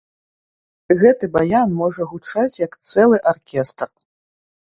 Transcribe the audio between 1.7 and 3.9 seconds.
можа гучаць як цэлы аркестр.